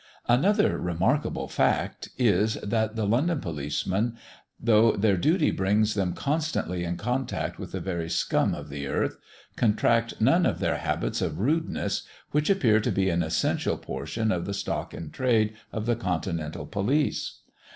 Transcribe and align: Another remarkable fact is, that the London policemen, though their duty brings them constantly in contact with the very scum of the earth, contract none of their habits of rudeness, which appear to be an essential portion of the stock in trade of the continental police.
Another 0.27 0.79
remarkable 0.79 1.47
fact 1.47 2.09
is, 2.17 2.55
that 2.63 2.95
the 2.95 3.05
London 3.05 3.39
policemen, 3.39 4.17
though 4.59 4.93
their 4.93 5.15
duty 5.15 5.51
brings 5.51 5.93
them 5.93 6.13
constantly 6.13 6.83
in 6.83 6.97
contact 6.97 7.59
with 7.59 7.71
the 7.71 7.79
very 7.79 8.09
scum 8.09 8.55
of 8.55 8.69
the 8.69 8.87
earth, 8.87 9.17
contract 9.57 10.19
none 10.19 10.47
of 10.47 10.57
their 10.57 10.77
habits 10.77 11.21
of 11.21 11.37
rudeness, 11.37 12.01
which 12.31 12.49
appear 12.49 12.79
to 12.79 12.91
be 12.91 13.11
an 13.11 13.21
essential 13.21 13.77
portion 13.77 14.31
of 14.31 14.45
the 14.45 14.55
stock 14.55 14.91
in 14.95 15.11
trade 15.11 15.53
of 15.71 15.85
the 15.85 15.95
continental 15.95 16.65
police. 16.65 17.41